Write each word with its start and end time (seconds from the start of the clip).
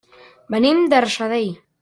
Venim 0.55 0.81
de 0.95 1.03
Rajadell. 1.05 1.55